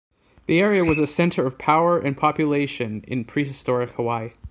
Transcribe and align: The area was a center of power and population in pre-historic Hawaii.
The 0.47 0.59
area 0.59 0.83
was 0.83 0.97
a 0.97 1.05
center 1.05 1.45
of 1.45 1.59
power 1.59 1.99
and 1.99 2.17
population 2.17 3.03
in 3.07 3.23
pre-historic 3.23 3.91
Hawaii. 3.91 4.31